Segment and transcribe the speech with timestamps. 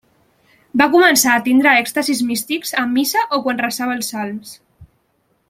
[0.81, 4.57] Va començar a tindre èxtasis místics en missa o quan resava els salms.